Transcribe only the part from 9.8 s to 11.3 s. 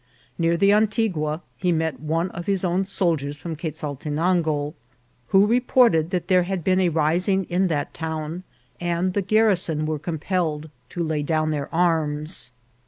were compelled to lay